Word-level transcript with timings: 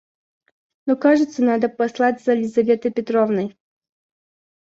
Но 0.87 0.95
кажется... 0.95 1.43
Надо 1.43 1.69
послать 1.69 2.23
за 2.25 2.33
Лизаветой 2.33 2.89
Петровной. 2.89 3.55